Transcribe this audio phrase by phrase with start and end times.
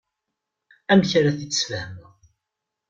[0.91, 2.13] Amek ara t-id-sfehmeɣ?